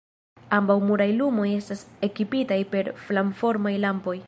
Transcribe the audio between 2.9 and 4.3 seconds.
flamformaj lampoj.